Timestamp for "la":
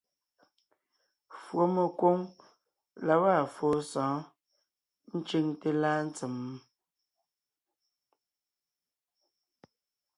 3.05-3.13